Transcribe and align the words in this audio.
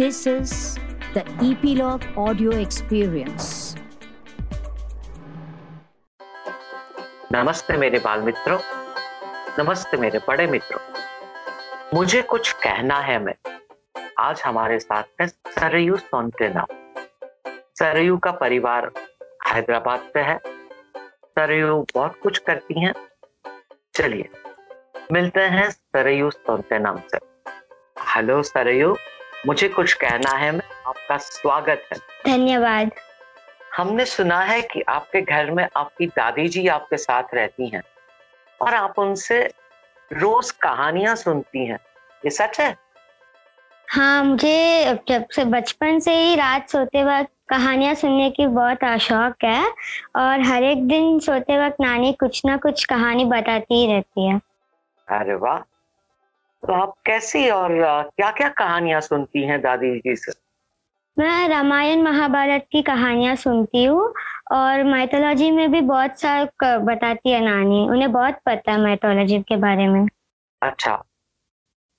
This 0.00 0.18
is 0.26 0.50
the 1.14 1.22
Epilogue 1.44 2.02
Audio 2.18 2.50
Experience. 2.54 3.46
नमस्ते 7.32 7.76
मेरे 7.76 7.98
बाल 7.98 8.20
मित्रों 8.22 8.58
नमस्ते 9.58 9.96
मेरे 9.96 10.18
बड़े 10.18 10.46
मित्रों। 10.46 10.80
मुझे 11.94 12.22
कुछ 12.22 12.52
कहना 12.52 12.98
है 12.98 13.18
मैं। 13.24 13.34
आज 14.18 14.42
हमारे 14.46 14.78
साथ 14.78 15.02
है 15.20 15.26
सरयू 15.26 15.96
सोनतेना 15.96 16.66
सरयू 17.78 18.18
का 18.18 18.32
परिवार 18.32 18.90
हैदराबाद 19.48 20.00
से 20.12 20.20
है। 20.20 20.38
सरयू 21.08 21.86
बहुत 21.94 22.20
कुछ 22.22 22.38
करती 22.38 22.80
हैं। 22.80 22.94
चलिए, 23.94 24.28
मिलते 25.12 25.40
हैं 25.40 25.70
सरयू 25.70 26.30
सोनतेनाम 26.30 27.02
से 27.14 27.18
हेलो 28.14 28.42
सरयू। 28.42 28.96
मुझे 29.46 29.68
कुछ 29.68 29.92
कहना 29.92 30.36
है 30.36 30.52
मैं 30.52 30.68
आपका 30.86 31.16
स्वागत 31.16 31.82
है। 31.92 31.98
धन्यवाद। 32.26 32.90
हमने 33.76 34.04
सुना 34.04 34.40
है 34.40 34.62
कि 34.62 34.82
आपके 34.88 35.20
घर 35.20 35.50
में 35.50 35.68
आपकी 35.76 36.06
दादी 36.06 36.48
जी 36.48 36.66
आपके 36.68 36.96
साथ 36.96 37.22
रहती 37.34 37.68
हैं 37.68 37.82
और 38.60 38.74
आप 38.74 38.98
उनसे 38.98 39.50
रोज 40.12 40.50
कहानियाँ 40.50 41.14
सुनती 41.16 41.66
हैं। 41.66 41.78
ये 42.24 42.30
सच 42.30 42.60
है? 42.60 42.76
हाँ 43.90 44.24
मुझे 44.24 44.84
जब 45.08 45.26
से 45.28 45.44
बचपन 45.44 45.98
से 45.98 46.14
ही 46.14 46.34
रात 46.34 46.68
सोते 46.70 47.04
वक्त 47.04 47.30
कहानियाँ 47.48 47.94
सुनने 47.94 48.30
की 48.30 48.46
बहुत 48.46 48.98
शौक 49.00 49.44
है 49.44 49.70
और 50.16 50.40
हर 50.40 50.62
एक 50.62 50.88
दिन 50.88 51.18
सोते 51.18 51.66
वक्त 51.66 51.76
नानी 51.80 52.12
कुछ 52.12 52.42
ना 52.46 52.56
कुछ 52.56 52.84
कहानी 52.84 53.24
बताती 53.24 53.74
ही 53.74 53.86
रहती 53.92 54.26
है। 54.26 54.40
अरे 55.08 55.34
वाह! 55.34 55.58
तो 56.62 56.72
आप 56.72 56.94
कैसी 57.06 57.48
और 57.50 57.70
क्या 58.16 58.30
क्या 58.30 58.48
कहानियाँ 58.48 59.00
सुनती 59.00 59.42
हैं 59.46 59.60
दादी 59.62 59.98
जी 59.98 60.16
से? 60.16 60.32
मैं 61.16 61.48
रामायण 61.48 62.02
महाभारत 62.02 62.66
की 62.72 62.82
कहानियाँ 62.82 63.34
सुनती 63.36 63.84
हूँ 63.84 64.02
और 64.52 64.84
माइथोलॉजी 64.84 65.50
में 65.50 65.70
भी 65.72 65.80
बहुत 65.80 66.20
सारा 66.20 66.78
बताती 66.78 67.30
है 67.30 67.40
नानी। 67.44 67.88
उन्हें 67.88 68.12
बहुत 68.12 68.40
पता 68.46 68.72
है 68.72 68.80
माइथोलॉजी 68.80 69.40
के 69.42 69.56
बारे 69.56 69.88
में। 69.88 70.06
अच्छा 70.62 70.96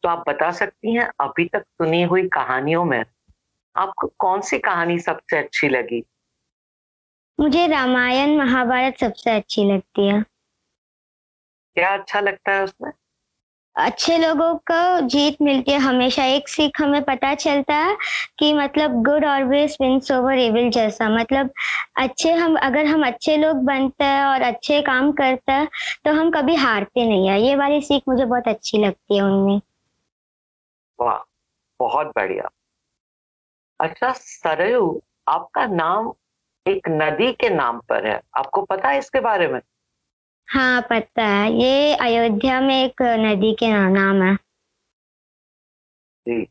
तो 0.04 0.10
आप 0.10 0.24
बता 0.30 0.52
सकती 0.52 0.94
हैं 0.96 1.10
अभी 1.20 1.46
तक 1.46 1.62
सुनी 1.62 2.04
हुई 2.04 2.28
कहानियों 2.28 2.84
में 2.86 3.04
आपको 3.76 4.08
कौन 4.20 4.42
सी 4.42 4.60
कहानी 4.60 5.00
सबसे 5.00 5.38
अच्छी 5.38 5.70
लगी? 5.70 6.04
मुझे 7.40 7.68
रामायण 7.68 8.38
महाभारत 8.38 8.98
सबसे 9.00 9.32
अच्छी 9.32 9.72
लगती 9.72 10.08
है। 10.08 10.22
क्या 11.76 11.94
अच्छा 11.94 12.20
लगता 12.20 12.52
है 12.52 12.64
उसमें? 12.64 12.92
अच्छे 13.78 14.18
लोगों 14.18 14.54
को 14.72 15.00
जीत 15.08 15.42
मिलती 15.42 15.72
है। 15.72 15.78
हमेशा 15.80 16.24
एक 16.26 16.48
सीख 16.50 16.82
हमें 16.82 17.04
पता 17.04 17.34
चलता 17.36 17.76
है 17.76 17.96
कि 18.40 18.52
मतलब 18.54 18.94
good 19.04 19.26
always 19.26 19.78
wins 19.82 20.12
over 20.12 20.38
evil 20.40 20.70
जैसा। 20.70 21.10
मतलब 21.10 21.50
अच्छे 21.98 22.32
हम, 22.32 22.56
अगर 22.58 22.86
हम 22.86 23.06
अच्छे 23.08 23.38
लोग 23.38 23.58
बनते 23.66 24.04
हैं 24.04 24.26
और 24.26 24.42
अच्छे 24.42 24.82
काम 24.82 25.12
करते 25.12 25.52
हैं 25.52 25.68
तो 26.06 26.14
हम 26.14 26.32
कभी 26.32 26.56
हारते 26.56 27.08
नहीं 27.08 27.28
है। 27.28 27.40
ये 27.42 27.56
वाली 27.56 27.82
सीख 27.82 28.04
मुझे 28.10 28.26
बहुत 28.26 28.48
अच्छी 28.48 28.78
लगती 28.78 29.18
है 29.18 29.24
उनमें। 29.24 29.62
वाह, 31.00 31.24
बहुत 31.80 32.08
बढ़िया। 32.08 32.50
अच्छा 33.80 34.12
सरयू, 34.12 35.02
आपका 35.28 35.66
नाम 35.68 36.14
एक 36.66 36.88
नदी 36.90 37.32
के 37.34 37.50
नाम 37.50 37.80
पर 37.80 38.08
है। 38.08 38.22
आपको 38.38 38.62
पता 38.62 38.90
है 38.90 38.98
इसके 39.00 39.20
बारे 39.22 39.48
में? 39.48 39.60
हाँ 40.50 40.82
पता 40.82 41.24
है। 41.24 41.52
ये 41.54 41.94
अयोध्या 41.96 42.60
में 42.62 42.76
एक 42.84 43.02
नदी 43.02 43.54
के 43.54 43.68
नाम 43.90 44.22
है। 44.24 44.36
जी। 46.26 46.48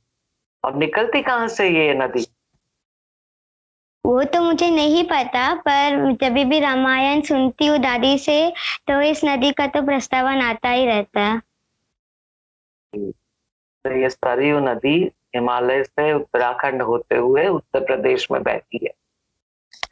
और 0.65 0.75
निकलती 0.75 1.23
कहाँ 1.23 1.49
से 1.49 1.69
ये 1.69 1.95
नदी? 1.95 2.27
वो 4.05 4.23
तो 4.25 4.41
मुझे 4.43 4.71
नहीं 4.71 5.05
पता 5.05 5.55
पर 5.55 6.13
जब 6.21 6.35
भी 6.49 6.61
रामायण 6.61 7.21
सुनती 7.21 7.67
हूँ 7.67 7.79
दादी 7.79 8.19
से 8.19 8.39
तो 8.89 9.01
इस 9.01 9.21
नदी 9.25 9.51
का 9.53 9.67
तो 9.67 9.83
प्रस्तावन 9.83 10.41
आता 10.41 10.69
ही 10.69 10.87
रहता 10.87 11.21
है। 11.21 11.41
तो 12.95 13.97
ये 14.01 14.11
सरयू 14.11 14.59
नदी 14.61 14.97
हिमालय 15.37 15.83
से 15.85 16.13
उत्तराखंड 16.13 16.83
होते 16.83 17.17
हुए 17.17 17.47
उत्तर 17.49 17.85
प्रदेश 17.85 18.31
में 18.31 18.43
बहती 18.43 18.85
है। 18.85 18.93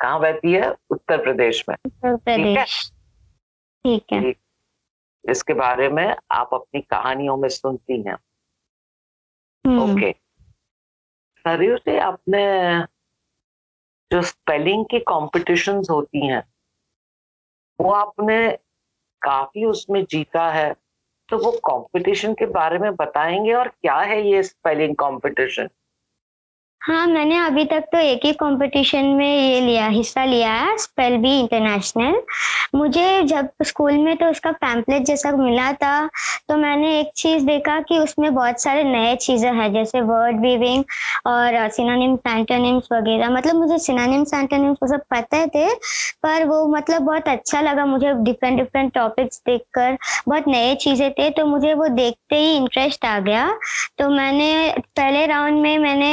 कहाँ 0.00 0.20
बहती 0.20 0.52
है? 0.52 0.74
उत्तर 0.90 1.22
प्रदेश 1.22 1.64
में। 1.68 1.76
उत्तर 1.86 2.16
प्रदेश। 2.16 2.92
ठीक 3.84 4.04
है। 4.12 4.34
इसके 5.30 5.54
बारे 5.54 5.88
में 5.88 6.16
आप 6.30 6.50
अपनी 6.54 6.80
कहानियों 6.80 7.36
में 7.36 7.48
सुनती 7.48 8.02
हैं। 8.02 8.16
हम्म। 9.66 9.92
ओके। 9.92 10.12
सरयू 11.38 11.76
से 11.76 11.98
आपने 11.98 12.44
जो 14.12 14.22
स्पेलिंग 14.22 14.84
की 14.90 15.00
कॉम्पिटिशन्स 15.00 15.90
होती 15.90 16.26
हैं 16.26 16.42
वो 17.80 17.92
आपने 17.92 18.58
काफ़ी 19.22 19.64
उसमें 19.64 20.04
जीता 20.04 20.50
है। 20.50 20.74
तो 21.28 21.38
वो 21.38 21.52
कंपटीशन 21.52 22.34
के 22.34 22.46
बारे 22.46 22.78
में 22.78 22.94
बताएँगे 22.96 23.52
और 23.52 23.68
क्या 23.68 23.96
है 23.96 24.28
ये 24.28 24.42
स्पेलिंग 24.42 24.96
कंपटीशन 24.96 25.68
हाँ 26.84 27.06
मैंने 27.06 27.36
अभी 27.38 27.64
तक 27.64 27.84
तो 27.92 27.98
एक 27.98 28.24
ही 28.24 28.32
कंपटीशन 28.32 29.04
में 29.16 29.26
ये 29.26 29.60
लिया, 29.60 29.86
हिस्सा 29.88 30.24
लिया 30.24 30.52
है 30.52 30.76
स्पेल 30.78 31.16
बी 31.18 31.30
इंटरनेशनल 31.40 32.20
मुझे 32.74 33.22
जब 33.28 33.48
स्कूल 33.64 33.92
में 33.98 34.16
तो 34.16 34.26
उसका 34.30 34.50
पैम्पलेट 34.54 35.02
जैसा 35.06 35.30
मिला 35.32 35.72
था 35.72 36.06
तो 36.48 36.56
मैंने 36.56 36.98
एक 37.00 37.10
चीज़ 37.16 37.44
देखा 37.46 37.78
कि 37.80 37.98
उसमें 37.98 38.34
बहुत 38.34 38.60
सारे 38.62 38.82
नए 38.84 39.14
चीज़ें 39.16 39.50
हैं, 39.52 39.72
जैसे 39.72 40.00
वर्ड 40.00 40.40
वीविंग 40.40 40.84
और 41.26 41.68
सिनानिम 41.72 42.18
एंटोनिम्स 42.28 42.88
वगैरह। 42.92 43.30
मतलब 43.30 43.56
मुझे 43.56 43.78
सिनानिम्स 43.78 44.34
एंटोनिम्स 44.34 44.78
वो 44.82 44.88
सब 44.88 45.02
पता 45.10 45.44
थे, 45.46 45.66
पर 46.22 46.44
वो 46.46 46.66
मतलब 46.68 47.02
बहुत 47.02 47.28
अच्छा 47.28 47.60
लगा 47.60 47.86
मुझे 47.86 48.12
डिफरेंट 48.24 48.58
डिफरेंट 48.58 48.92
टॉपिक्स 48.94 49.40
देखकर। 49.46 49.96
बहुत 50.28 50.48
नए 50.48 50.74
चीज़ें 50.76 51.10
थे 51.12 51.30
तो 51.30 51.46
मुझे 51.46 51.72
वो 51.74 51.88
देखते 51.94 52.36
ही 52.36 52.54
इंटरेस्ट 52.56 53.04
आ 53.06 53.18
गया। 53.20 53.48
तो 53.98 54.08
मैंने, 54.10 54.74
पहले 54.96 55.26
राउंड 55.26 55.62
में 55.62 55.78
मैंने 55.78 56.12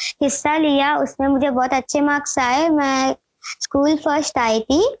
हिस्सा 0.00 0.56
लिया 0.56 0.96
उसमें 0.98 1.28
मुझे 1.28 1.50
बहुत 1.50 1.72
अच्छे 1.72 2.00
मार्क्स 2.00 2.38
आए। 2.38 2.68
मैं 2.68 3.16
स्कूल 3.42 3.96
फ़र्स्ट 3.96 4.38
आई 4.38 4.60
थी। 4.60 4.96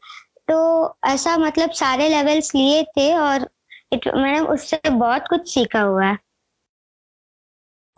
तो 0.50 0.58
ऐसा 1.04 1.36
मतलब 1.36 1.70
सारे 1.70 2.08
लेवल्स 2.08 2.54
लिए 2.54 2.82
थे 2.82 3.14
और 3.18 3.50
इट 3.92 4.08
मैंने 4.08 4.40
उससे 4.40 4.90
बहुत 4.90 5.24
कुछ 5.30 5.54
सीखा 5.54 5.80
हुआ 5.80 6.04
है। 6.04 6.18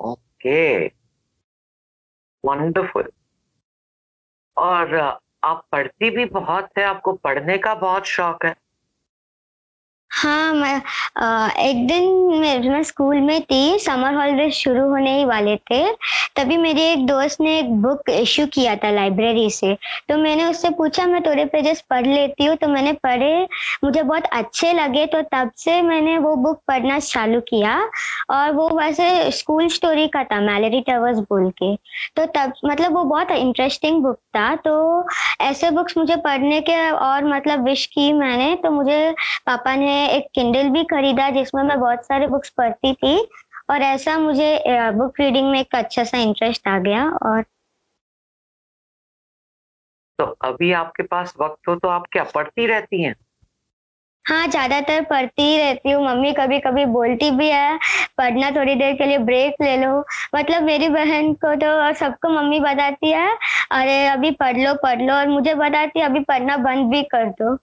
ओके। 0.01 0.87
वंडरफुल 2.45 3.11
और 4.57 5.19
आप 5.45 5.67
पढ़ती 5.73 6.11
भी 6.11 6.25
बहुत 6.25 6.69
है, 6.79 6.85
आपको 6.85 7.13
पढ़ने 7.13 7.59
का 7.59 7.75
बहुत 7.75 8.05
शौक 8.05 8.45
है। 8.45 8.55
हाँ 10.11 10.53
मैं 10.55 10.81
आ, 11.17 11.49
एक 11.59 11.87
दिन 11.87 12.05
मैं, 12.41 12.59
मैं 12.71 12.83
स्कूल 12.83 13.17
में 13.21 13.41
थी 13.43 13.79
समर 13.79 14.15
हॉलीडेज 14.15 14.53
शुरू 14.55 14.89
होने 14.89 15.17
ही 15.19 15.25
वाले 15.25 15.55
थे 15.71 15.81
तभी 16.37 16.57
मेरे 16.57 16.83
एक 16.93 17.07
दोस्त 17.07 17.41
ने 17.41 17.59
एक 17.59 17.71
बुक 17.83 18.11
इशू 18.11 18.47
किया 18.47 18.75
था 18.77 18.91
लाइब्रेरी 18.91 19.49
से 19.51 19.75
तो 20.09 20.17
मैंने 20.17 20.45
उससे 20.45 20.71
पूछा 20.71 21.07
मैं 21.07 21.21
थोड़े 21.23 21.45
पेजेस 21.45 21.83
पढ़ 21.91 22.07
लेती 22.07 22.45
हूँ 22.45 22.57
तो 22.57 22.69
मैंने 22.69 22.93
पढ़े 23.03 23.33
मुझे 23.85 24.03
बहुत 24.03 24.25
अच्छे 24.33 24.73
लगे 24.73 25.07
तो 25.07 25.23
तब 25.33 25.51
से 25.57 25.81
मैंने 25.83 26.17
वो 26.19 26.35
बुक 26.39 26.61
पढ़ना 26.69 26.99
चालू 26.99 27.41
किया 27.41 27.79
और 28.31 28.53
वो 28.53 28.69
वैसे 28.79 29.31
स्कूल 29.33 29.69
स्टोरी 29.69 30.07
का 30.09 30.25
था 30.25 30.41
मैलरी 30.41 30.81
टवर्स 30.81 31.19
बोल 31.31 31.51
के 31.53 31.75
तो 32.17 32.27
तब 32.35 32.53
मतलब 32.67 32.93
वो 32.93 33.05
बहुत 33.05 33.31
इंटरेस्टिंग 33.31 34.03
बुक 34.03 34.17
था 34.37 34.55
तो 34.57 34.77
ऐसे 35.41 35.71
बुक्स 35.71 35.97
मुझे 35.99 36.17
पढ़ने 36.21 36.61
के 36.61 36.79
और 36.91 37.25
मतलब 37.25 37.65
विश 37.65 37.87
की 37.87 38.13
मैंने 38.13 38.55
तो 38.55 38.71
मुझे 38.71 39.01
पापा 39.47 39.75
ने 39.77 40.00
एक 40.07 40.29
किंडल 40.35 40.69
भी 40.69 40.85
खरीदा 40.85 41.29
जिसमें 41.31 41.63
मैं 41.63 41.79
बहुत 41.81 42.07
सारे 42.07 42.27
बुक्स 42.27 42.51
पढ़ती 42.51 42.93
थी 42.95 43.17
और 43.71 43.83
ऐसा 43.83 44.19
मुझे 44.19 44.53
बुक 44.93 45.21
रीडिंग 45.21 45.51
में 45.51 45.61
एक 45.61 45.75
अच्छा 45.75 46.05
सा 46.05 46.19
इंटरेस्ट 46.19 46.69
आ 46.69 46.79
गया 46.79 47.09
और 47.27 47.45
तो 50.19 50.25
अभी 50.45 50.73
आपके 50.73 51.03
पास 51.03 51.35
वक्त 51.41 51.69
हो 51.69 51.75
तो 51.77 51.89
आप 51.89 52.07
क्या 52.13 52.25
पढ़ती 52.35 52.67
रहती 52.67 53.03
हैं? 53.03 53.15
हाँ 54.25 54.47
ज़्यादातर 54.49 55.05
पढ़ती 55.05 55.43
ही 55.43 55.57
रहती 55.59 55.91
हूँ। 55.91 56.05
मम्मी 56.07 56.33
कभी 56.33 56.59
कभी 56.61 56.85
बोलती 56.87 57.31
भी 57.31 57.49
है 57.51 57.79
पढ़ना 58.19 58.51
थोड़ी 58.51 58.75
देर 58.75 58.95
के 58.97 59.07
लिए 59.07 59.19
ब्रेक 59.21 59.63
ले 59.63 59.77
लो। 59.77 59.99
मतलब 60.35 60.63
मेरी 60.63 60.89
बहन 60.89 61.33
को 61.45 61.55
तो 61.61 61.67
और 61.85 61.93
सबको 61.95 62.29
मम्मी 62.31 62.61
बताती 62.61 63.11
है 63.11 63.29
अरे 63.73 64.07
अभी 64.09 64.31
पढ़ 64.43 64.57
लो 64.59 64.75
पढ़ 64.83 65.03
लो। 65.03 65.15
और 65.15 65.29
मुझे 65.29 65.55
बताती 65.55 66.01
है 66.01 66.05
अभी 66.07 66.21
पढ़ना 66.25 66.57
बंद 66.59 66.91
भी 66.91 67.03
कर 67.15 67.29
दो। 67.41 67.57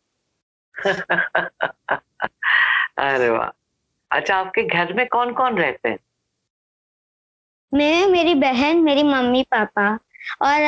अरे 2.97 3.29
वाह। 3.29 3.49
अच्छा 4.11 4.35
आपके 4.35 4.63
घर 4.63 4.93
में 4.93 5.07
कौन 5.07 5.33
कौन 5.33 5.57
रहते 5.57 5.89
हैं? 5.89 5.99
मैं 7.73 8.07
मेरी 8.07 8.33
बहन 8.33 8.77
मेरी 8.77 9.03
मम्मी 9.03 9.43
पापा 9.43 9.87
और 10.41 10.61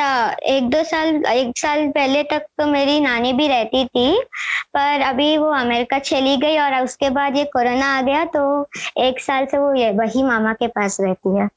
एक 0.43 0.69
दो 0.69 0.83
साल 0.83 1.07
एक 1.25 1.57
साल 1.57 1.87
पहले 1.87 2.23
तक 2.23 2.45
तो 2.57 2.65
मेरी 2.65 2.99
नानी 2.99 3.33
भी 3.33 3.47
रहती 3.47 3.85
थी 3.85 4.21
पर 4.73 5.01
अभी 5.01 5.37
वो 5.37 5.49
अमेरिका 5.49 5.99
चली 5.99 6.37
गई 6.37 6.57
और 6.57 6.83
उसके 6.83 7.09
बाद 7.09 7.37
ये 7.37 7.43
कोरोना 7.43 7.97
आ 7.97 8.01
गया 8.01 8.25
तो 8.25 8.69
एक 8.97 9.19
साल 9.19 9.45
से 9.45 9.57
वो 9.57 9.73
ये 9.75 9.91
वही 9.91 10.23
मामा 10.23 10.53
के 10.53 10.67
पास 10.67 10.97
रहती 11.01 11.37
है। 11.37 11.49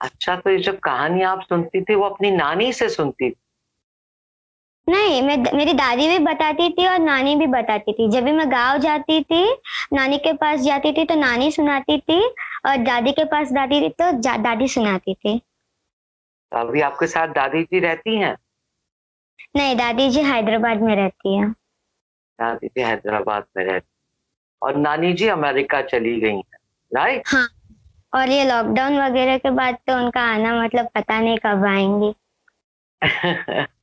अच्छा 0.00 0.36
तो 0.36 0.50
ये 0.50 0.58
जो 0.58 0.72
कहानी 0.72 1.22
आप 1.22 1.40
सुनती 1.40 1.82
थी 1.82 1.94
वो 1.94 2.04
अपनी 2.04 2.30
नानी 2.30 2.72
से 2.72 2.88
सुनती 2.88 3.30
थी? 3.30 3.36
नहीं 4.88 5.20
मैं 5.22 5.36
मेरी 5.56 5.72
दादी 5.72 6.08
भी 6.08 6.18
बताती 6.24 6.68
थी 6.72 6.86
और 6.86 6.98
नानी 6.98 7.34
भी 7.36 7.46
बताती 7.46 7.92
थी। 7.92 8.08
जब 8.10 8.24
भी 8.24 8.32
मैं 8.32 8.50
गाँव 8.52 8.78
जाती 8.78 9.20
थी 9.22 9.44
नानी 9.92 10.18
के 10.18 10.32
पास 10.32 10.60
जाती 10.60 10.92
थी 10.92 11.04
तो 11.04 11.14
नानी 11.14 11.50
सुनाती 11.52 11.98
थी 11.98 12.20
और 12.66 12.76
दादी 12.84 13.12
के 13.12 13.24
पास 13.24 13.52
दादी 13.52 13.80
थी 13.80 13.88
तो 14.02 14.10
दादी 14.38 14.68
सुनाती 14.68 15.14
थी। 15.14 15.38
तो 15.38 16.58
अभी 16.58 16.80
आपके 16.80 17.06
साथ 17.06 17.28
दादी 17.34 17.62
जी 17.62 17.80
रहती 17.80 18.16
हैं? 18.16 18.36
नहीं 19.56 19.76
दादी 19.76 20.08
जी 20.10 20.22
हैदराबाद 20.22 20.82
में 20.82 20.94
रहती 20.96 21.36
है। 21.36 21.50
दादी 22.38 22.66
जी 22.66 22.82
हैदराबाद 22.82 23.44
में 23.56 23.64
रहती 23.64 23.86
और 24.62 24.76
नानी 24.76 25.12
जी 25.12 25.26
अमेरिका 25.28 25.82
चली 25.82 26.18
गई 26.20 26.36
हैं 26.36 26.58
राइट? 26.92 27.22
हाँ 27.26 27.48
और 28.14 28.28
ये 28.28 28.44
लॉकडाउन 28.44 28.98
वगैरह 28.98 29.38
के 29.38 29.50
बाद 29.50 29.74
तो 29.86 29.96
उनका 29.96 30.22
आना 30.34 30.62
मतलब 30.62 30.88
पता 30.94 31.20
नहीं 31.20 31.38
कब 31.38 31.64
आएँगी। 31.66 32.14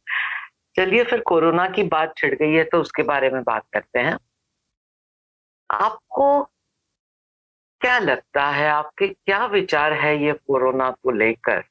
चलिए 0.75 1.03
फिर 1.03 1.19
कोरोना 1.21 1.67
की 1.67 1.83
बात 1.83 2.13
छिड़ 2.17 2.33
गई 2.35 2.53
है 2.53 2.63
तो 2.63 2.81
उसके 2.81 3.03
बारे 3.03 3.29
में 3.29 3.43
बात 3.43 3.65
करते 3.73 3.99
हैं। 3.99 4.17
आपको 5.69 6.43
क्या 7.81 7.99
लगता 7.99 8.45
है, 8.47 8.69
आपके 8.69 9.07
क्या 9.07 9.45
विचार 9.45 9.93
है 9.93 10.23
ये 10.23 10.33
कोरोना 10.33 10.89
को 10.91 11.11
लेकर? 11.11 11.63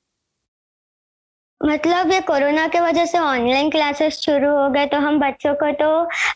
मतलब 1.64 2.10
ये 2.12 2.20
कोरोना 2.20 2.66
के 2.68 2.80
वजह 2.80 3.04
से 3.04 3.18
ऑनलाइन 3.18 3.70
क्लासेस 3.70 4.18
शुरू 4.20 4.48
हो 4.50 4.68
गए 4.70 4.86
तो 4.86 4.96
हम 4.98 5.18
बच्चों 5.20 5.54
को 5.54 5.70
तो 5.74 5.88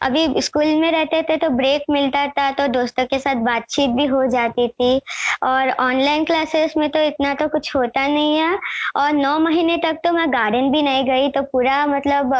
अभी 0.02 0.42
स्कूल 0.42 0.66
में 0.74 0.90
रहते 0.92 1.20
थे 1.22 1.36
तो 1.36 1.48
ब्रेक 1.50 1.82
मिलता 1.90 2.26
था 2.28 2.50
तो 2.50 2.66
दोस्तों 2.68 3.04
के 3.06 3.18
साथ 3.18 3.42
बातचीत 3.44 3.90
भी 3.90 4.06
हो 4.06 4.24
जाती 4.26 4.66
थी। 4.68 5.00
और 5.42 5.70
ऑनलाइन 5.70 6.24
क्लासेस 6.24 6.76
में 6.76 6.88
तो 6.90 7.00
इतना 7.00 7.34
तो 7.34 7.48
कुछ 7.48 7.74
होता 7.76 8.06
नहीं 8.06 8.36
है। 8.36 8.58
और 8.96 9.12
नौ 9.12 9.38
महीने 9.38 9.76
तक 9.76 9.98
तो 10.04 10.12
मैं 10.12 10.28
गार्डन 10.32 10.70
भी 10.72 10.82
नहीं 10.82 11.04
गई 11.04 11.28
तो 11.30 11.42
पूरा 11.52 11.86
मतलब 11.86 12.34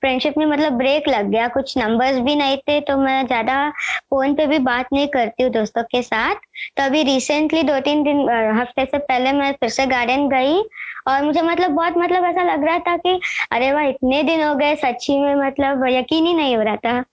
फ्रेंडशिप 0.00 0.38
में 0.38 0.46
मतलब 0.46 0.72
ब्रेक 0.78 1.08
लग 1.08 1.30
गया। 1.30 1.48
कुछ 1.48 1.76
नंबर्स 1.78 2.18
भी 2.20 2.34
नहीं 2.36 2.56
थे 2.58 2.80
तो 2.82 2.96
मैं 2.98 3.26
ज़्यादा 3.26 3.68
फ़ोन 3.70 4.34
पे 4.34 4.46
भी 4.46 4.58
बात 4.60 4.92
नहीं 4.92 5.08
करती 5.08 5.42
हूँ 5.42 5.52
दोस्तों 5.52 5.82
के 5.84 6.02
साथ। 6.02 6.34
तो 6.76 6.82
अभी 6.82 7.02
रिसेंटली 7.04 7.62
दो 7.64 7.80
तीन 7.80 8.02
दिन 8.04 8.28
हफ़्ते 8.60 8.84
से 8.84 8.98
पहले 9.00 9.32
मैं 9.32 9.52
फिर 9.52 9.68
से 9.70 9.86
गार्डन 9.88 10.28
गई। 10.28 10.62
और 11.08 11.22
मुझे 11.24 11.42
मतलब 11.42 11.70
बहुत 11.72 11.94
मतलब 11.98 12.24
ऐसा 12.28 12.42
लग 12.42 12.64
रहा 12.64 12.78
था 12.78 12.96
कि 12.96 13.20
अरे 13.52 13.72
वाह 13.72 13.84
इतने 13.84 14.22
दिन 14.22 14.42
हो 14.42 14.54
गए 14.54 14.74
सच्ची 14.76 15.18
में 15.18 15.34
मतलब 15.34 15.86
यकीन 15.88 16.26
ही 16.26 16.34
नहीं 16.34 16.56
हो 16.56 16.62
रहा 16.62 16.76
था। 16.76 17.04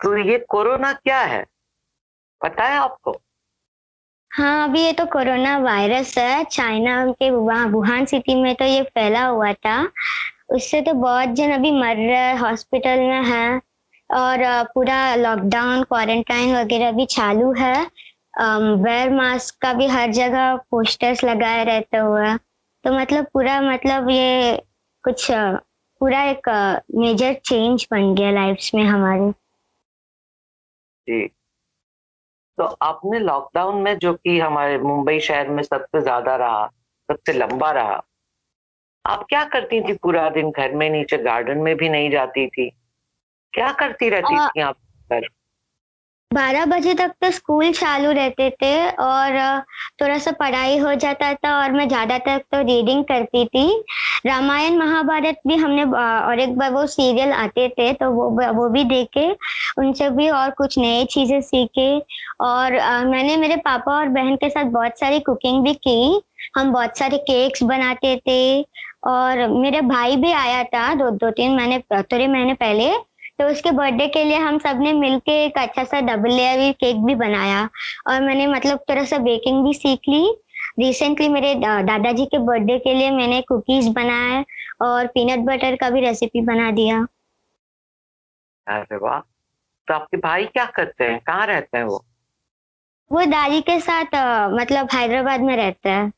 तो 0.00 0.16
ये 0.16 0.38
कोरोना 0.48 0.92
क्या 0.92 1.20
है? 1.20 1.44
पता 2.40 2.64
है 2.64 2.78
आपको? 2.78 3.20
हाँ 4.30 4.68
अभी 4.68 4.80
ये 4.82 4.92
तो 4.92 5.04
कोरोना 5.06 5.58
वायरस 5.58 6.18
है। 6.18 6.44
चाइना 6.44 7.12
के 7.12 7.30
वहाँ 7.30 7.66
वुहान 7.66 8.04
सिटी 8.04 8.34
में 8.34 8.54
तो 8.54 8.64
ये 8.64 8.82
फैला 8.82 9.24
हुआ 9.24 9.52
था। 9.52 9.92
उससे 10.50 10.80
तो 10.80 10.92
बहुत 10.92 11.28
जन 11.28 11.52
अभी 11.52 11.70
मर 11.70 11.96
रहे 11.96 12.32
हॉस्पिटल 12.36 12.98
में 12.98 13.24
है। 13.24 13.60
और 14.10 14.64
पूरा 14.74 15.14
लॉकडाउन 15.14 15.82
क्वारंटाइन 15.82 16.56
वगैरह 16.56 16.92
भी 16.92 17.06
चालू 17.06 17.52
है। 17.52 17.90
वेयर 18.34 19.10
मास्क 19.10 19.58
का 19.62 19.72
भी 19.72 19.86
हर 19.86 20.10
जगह 20.12 20.54
पोस्टर्स 20.70 21.24
लगाए 21.24 21.64
रहते 21.64 21.96
हुए 21.96 22.34
तो 22.84 22.92
मतलब 22.92 23.26
पूरा 23.32 23.60
मतलब 23.60 24.08
ये 24.10 24.56
कुछ 25.04 25.26
पूरा 25.30 26.22
एक 26.22 26.48
मेजर 26.94 27.34
चेंज 27.44 27.86
बन 27.90 28.14
गया 28.14 28.30
लाइफ 28.30 28.70
में 28.74 28.84
हमारे। 28.84 29.30
जी। 31.06 31.26
तो 32.58 32.64
आपने 32.82 33.18
लॉकडाउन 33.18 33.82
में 33.82 33.96
जो 33.98 34.12
कि 34.14 34.38
हमारे 34.40 34.78
मुंबई 34.78 35.18
शहर 35.20 35.48
में 35.48 35.62
सबसे 35.62 36.00
ज़्यादा 36.00 36.36
रहा 36.36 36.66
सबसे 37.08 37.32
लंबा 37.32 37.70
रहा 37.70 38.02
आप 39.04 39.24
क्या 39.28 39.44
करती 39.44 39.80
थी 39.80 39.92
पूरा 39.92 40.28
दिन? 40.30 40.50
घर 40.50 40.72
में 40.72 40.88
नीचे 40.90 41.18
गार्डन 41.18 41.58
में 41.58 41.76
भी 41.76 41.88
नहीं 41.88 42.10
जाती 42.10 42.46
थी। 42.46 42.68
क्या 43.52 43.72
करती 43.72 44.08
रहती 44.08 44.36
आ, 44.36 44.48
थी 44.48 44.60
आप 44.60 44.76
पर 45.10 45.26
बारह 46.32 46.64
बजे 46.66 46.92
तक 46.94 47.12
तो 47.22 47.30
स्कूल 47.30 47.72
चालू 47.72 48.10
रहते 48.12 48.48
थे 48.52 48.74
और 48.90 49.38
थोड़ा 50.02 50.16
सा 50.18 50.30
पढ़ाई 50.32 50.78
हो 50.78 50.94
जाता 50.96 51.32
था 51.34 51.54
और 51.56 51.72
मैं 51.72 51.86
ज़्यादातर 51.88 52.38
तो 52.52 52.60
रीडिंग 52.62 53.04
करती 53.04 53.44
थी। 53.46 53.66
रामायण 54.26 54.76
महाभारत 54.78 55.40
भी 55.46 55.56
हमने 55.56 55.84
और 55.84 56.40
एक 56.40 56.56
बार 56.58 56.70
वो 56.72 56.86
सीरियल 56.88 57.32
आते 57.34 57.68
थे 57.70 57.92
तो 57.94 58.10
वो 58.10 58.28
वो 58.54 58.68
भी 58.68 58.84
देखे। 58.86 59.30
उनसे 59.78 60.10
भी 60.10 60.28
और 60.30 60.50
कुछ 60.58 60.78
नए 60.78 61.04
चीज़ें 61.06 61.40
सीखे 61.42 61.90
और 62.40 62.72
मैंने 63.06 63.36
मेरे 63.36 63.56
पापा 63.58 63.96
और 63.96 64.08
बहन 64.10 64.36
के 64.36 64.48
साथ 64.50 64.70
बहुत 64.72 64.98
सारी 65.00 65.20
कुकिंग 65.20 65.62
भी 65.64 65.74
की। 65.76 66.20
हम 66.56 66.72
बहुत 66.72 66.98
सारे 66.98 67.18
केक्स 67.20 67.62
बनाते 67.64 68.16
थे 68.28 68.62
और 69.06 69.46
मेरे 69.50 69.80
भाई 69.82 70.16
भी 70.16 70.32
आया 70.34 70.62
था 70.64 70.92
दो 70.94 71.10
दो 71.12 71.30
तीन 71.30 71.56
महीने, 71.56 71.78
थोड़े 71.92 72.26
महीने 72.28 72.54
पहले। 72.54 72.92
तो 73.38 73.48
उसके 73.48 73.70
बर्थडे 73.70 74.06
के 74.08 74.24
लिए 74.24 74.36
हम 74.36 74.58
सबने 74.58 74.92
मिलके 74.92 75.32
एक 75.44 75.58
अच्छा 75.58 75.84
सा 75.84 76.00
डबल 76.00 76.30
लेयर 76.30 76.72
केक 76.72 77.04
भी 77.04 77.14
बनाया। 77.14 77.68
और 78.06 78.20
मैंने 78.22 78.46
मतलब 78.46 78.78
थोड़ा 78.90 79.04
सा 79.04 79.18
बेकिंग 79.18 79.64
भी 79.64 79.74
सीख 79.74 80.00
ली। 80.08 80.36
रिसेंटली 80.78 81.28
मेरे 81.28 81.54
दादाजी 81.54 82.26
के 82.26 82.38
बर्थडे 82.38 82.78
के 82.78 82.94
लिए 82.94 83.10
मैंने 83.10 83.40
कुकीज 83.42 83.88
बनाए 83.88 84.44
और 84.82 85.06
पीनट 85.06 85.44
बटर 85.46 85.76
का 85.76 85.90
भी 85.90 86.00
रेसिपी 86.00 86.40
बना 86.40 86.70
दिया। 86.70 87.06
अरे 88.66 88.96
वाह! 88.96 89.18
तो 89.88 89.94
आपके 89.94 90.16
भाई 90.16 90.44
क्या 90.44 90.64
करते 90.64 91.04
हैं? 91.04 91.18
कहाँ 91.20 91.46
रहते 91.46 91.78
हैं 91.78 91.84
वो? 91.84 92.04
वो 93.10 93.24
दादी 93.24 93.60
के 93.60 93.78
साथ 93.80 94.14
मतलब 94.54 94.88
हैदराबाद 94.92 95.40
में 95.40 95.56
रहता 95.56 95.90
है। 95.90 96.10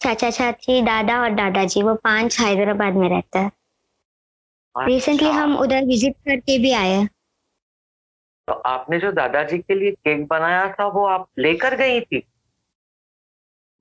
चाचा 0.00 0.30
चाची 0.30 0.80
दादा 0.82 1.20
और 1.22 1.30
दादाजी 1.30 1.82
वो 1.82 1.94
पाँच 1.94 2.40
हैदराबाद 2.40 2.94
में 2.94 3.08
रहता 3.08 3.40
है। 3.40 3.50
रिसेंटली 4.74 5.28
अच्छा। 5.28 5.40
हम 5.42 5.56
उधर 5.58 5.84
विज़िट 5.84 6.14
करके 6.26 6.58
भी 6.58 6.72
आए 6.72 7.06
तो 8.48 8.52
आपने 8.52 8.98
जो 8.98 9.12
दादाजी 9.12 9.58
के 9.58 9.74
लिए 9.74 9.90
केक 9.90 10.26
बनाया 10.26 10.66
था 10.72 10.86
वो 10.86 11.04
आप 11.06 11.28
लेकर 11.38 11.76
गई 11.76 12.00
थी? 12.00 12.22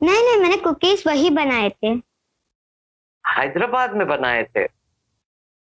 नहीं 0.01 0.23
नहीं 0.23 0.37
मैंने 0.41 0.57
कुकीज 0.57 1.03
वही 1.07 1.29
बनाए 1.29 1.69
थे। 1.69 1.87
हैदराबाद 3.23 3.95
में 3.95 4.07
बनाए 4.07 4.43
थे? 4.43 4.63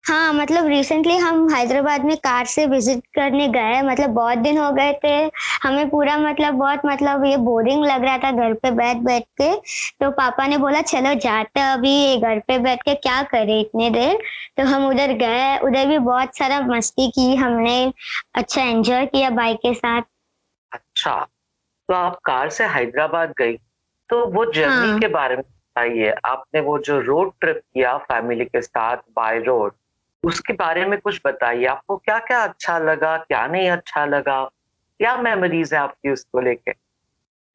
हाँ 0.04 0.32
मतलब 0.32 0.66
रिसेंटली 0.66 1.16
हम 1.16 1.48
हैदराबाद 1.54 2.04
में 2.04 2.16
कार 2.16 2.46
से 2.46 2.64
विज़िट 2.66 3.02
करने 3.14 3.46
गए 3.48 3.80
मतलब 3.82 4.10
बहुत 4.10 4.38
दिन 4.38 4.58
हो 4.58 4.70
गए 4.72 4.92
थे। 5.04 5.14
हमें 5.62 5.88
पूरा 5.90 6.16
मतलब 6.18 6.54
बहुत 6.54 6.80
मतलब 6.86 7.24
ये 7.24 7.36
बोरिंग 7.36 7.84
लग 7.84 8.04
रहा 8.04 8.18
था 8.18 8.30
घर 8.32 8.54
पे 8.54 8.70
बैठ 8.70 8.96
बैठ 8.96 9.22
के। 9.40 9.54
तो 10.00 10.10
पापा 10.10 10.46
ने 10.46 10.58
बोला 10.58 10.80
चलो 10.82 11.14
जाते 11.14 11.60
अभी 11.60 12.16
घर 12.20 12.38
पे 12.38 12.58
बैठ 12.58 12.82
के 12.82 12.94
क्या 12.94 13.22
करे 13.22 13.60
इतने 13.60 13.90
देर? 13.90 14.18
तो 14.56 14.62
हम 14.62 14.86
उधर 14.88 15.12
गए। 15.12 15.56
उधर 15.58 15.86
भी 15.86 15.98
बहुत 15.98 16.36
सारा 16.36 16.60
मस्ती 16.60 17.08
की 17.10 17.34
हमने 17.36 17.92
अच्छा 18.34 18.62
एंजॉय 18.62 19.06
किया 19.06 19.30
बाइक 19.30 19.56
के 19.56 19.72
साथ। 19.74 20.02
अच्छा 20.72 21.14
तो 21.88 21.94
आप 21.94 22.18
कार 22.24 22.50
से 22.50 22.64
हैदराबाद 22.64 23.32
गई। 23.38 23.56
तो 24.10 24.24
वो 24.26 24.44
जर्नी 24.52 24.88
हाँ. 24.88 24.98
के 24.98 25.08
बारे 25.08 25.36
में 25.36 25.42
बताइए। 25.44 26.12
आपने 26.24 26.60
वो 26.60 26.78
जो 26.78 26.98
रोड 27.00 27.32
ट्रिप 27.40 27.60
किया 27.74 27.96
फैमिली 28.02 28.44
के 28.44 28.60
साथ 28.62 28.96
बाय 29.16 29.38
रोड 29.38 29.72
उसके 30.24 30.52
बारे 30.52 30.84
में 30.86 30.98
कुछ 31.00 31.20
बताइए। 31.26 31.64
आपको 31.66 31.96
क्या 31.96 32.18
क्या 32.18 32.42
अच्छा 32.44 32.78
लगा 32.78 33.16
क्या 33.18 33.46
नहीं 33.46 33.68
अच्छा 33.70 34.04
लगा? 34.06 34.42
क्या 35.00 35.16
मेमोरीज 35.16 35.74
है 35.74 35.80
आपकी 35.80 36.10
उसको 36.10 36.40
लेके? 36.40 36.72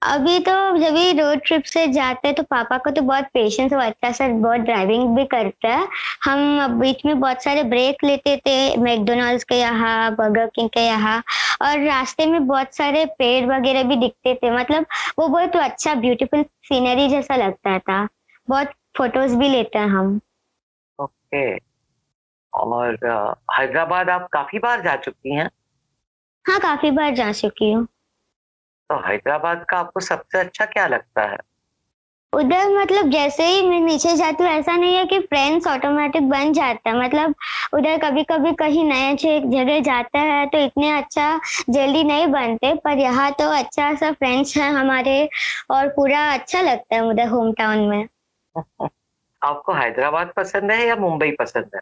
अभी 0.01 0.37
तो 0.39 0.51
जब 0.77 0.93
भी 0.93 1.11
रोड 1.13 1.39
ट्रिप 1.45 1.63
से 1.63 1.85
जाते 1.87 2.27
हैं 2.27 2.35
तो 2.35 2.43
पापा 2.43 2.77
को 2.77 2.89
तो 2.89 3.01
बहुत 3.01 3.25
पेशेंस 3.33 3.73
और 3.73 3.79
अच्छा 3.79 4.11
सा 4.11 4.27
बहुत 4.27 4.59
ड्राइविंग 4.59 5.15
भी 5.15 5.25
करता 5.25 5.69
है। 5.69 5.87
हम 6.23 6.79
बीच 6.79 7.05
में 7.05 7.19
बहुत 7.19 7.43
सारे 7.43 7.63
ब्रेक 7.63 8.03
लेते 8.03 8.35
थे 8.37 8.75
मैकडोनल्ड्स 8.77 9.43
के 9.43 9.55
यहाँ 9.55 10.15
बर्गर 10.15 10.45
किंग 10.55 10.69
के 10.69 10.85
यहाँ 10.85 11.17
और 11.61 11.79
रास्ते 11.79 12.25
में 12.25 12.47
बहुत 12.47 12.75
सारे 12.75 13.05
पेड़ 13.19 13.45
वगैरह 13.45 13.83
भी 13.83 13.95
दिखते 13.95 14.35
थे। 14.35 14.51
मतलब 14.51 14.85
वो 15.19 15.27
बहुत 15.27 15.53
तो 15.53 15.59
अच्छा 15.59 15.95
ब्यूटीफुल 15.95 16.43
सीनरी 16.43 17.07
जैसा 17.09 17.35
लगता 17.35 17.77
था। 17.79 18.07
बहुत 18.47 18.71
फ़ोटोज़ 18.97 19.35
भी 19.35 19.49
लेते 19.49 19.79
हैं 19.79 19.87
हम। 19.87 20.19
Okay 20.99 21.43
okay. 21.47 21.68
और 22.53 22.93
हैदराबाद 23.59 24.09
आप 24.09 24.29
काफ़ी 24.33 24.59
बार 24.59 24.81
जा 24.81 24.95
चुकी 24.95 25.35
हैं? 25.35 25.49
हाँ 26.47 26.59
काफ़ी 26.59 26.91
बार 26.91 27.15
जा 27.15 27.31
चुकी 27.31 27.71
हूँ। 27.71 27.85
तो 28.89 29.07
हैदराबाद 29.07 29.65
का 29.69 29.77
आपको 29.77 29.99
सबसे 29.99 30.39
अच्छा 30.39 30.65
क्या 30.65 30.87
लगता 30.87 31.21
है? 31.21 31.37
उधर 32.33 32.77
मतलब 32.77 33.09
जैसे 33.09 33.45
ही 33.45 33.67
मैं 33.67 33.79
नीचे 33.79 34.15
जाती 34.15 34.43
हूँ 34.43 34.51
ऐसा 34.51 34.75
नहीं 34.75 34.95
है 34.95 35.05
कि 35.05 35.19
फ्रेंड्स 35.19 35.67
ऑटोमेटिक 35.67 36.29
बन 36.29 36.53
जाता 36.53 36.89
है। 36.89 36.99
मतलब 37.05 37.35
उधर 37.73 37.97
कभी 37.97 38.23
कभी 38.23 38.53
कहीं 38.53 38.83
नए 38.83 39.15
जगह 39.45 39.79
जाता 39.79 40.19
है 40.19 40.45
तो 40.45 40.57
इतने 40.57 40.91
अच्छा 40.91 41.39
जल्दी 41.69 42.03
नहीं 42.03 42.27
बनते 42.27 42.73
पर 42.73 42.97
यहाँ 42.97 43.31
तो 43.31 43.49
अच्छा 43.49 43.95
सा 43.95 44.11
फ्रेंड्स 44.11 44.57
है 44.57 44.71
हमारे 44.71 45.29
और 45.71 45.87
पूरा 45.87 46.33
अच्छा 46.33 46.61
लगता 46.61 46.95
है 46.95 47.01
उधर 47.01 47.27
होम 47.27 47.53
टाउन 47.53 47.79
में। 47.79 48.07
आपको 49.43 49.73
हैदराबाद 49.73 50.33
पसंद 50.37 50.71
है 50.71 50.87
या 50.87 50.95
मुंबई 50.95 51.31
पसंद 51.31 51.71
है? 51.75 51.81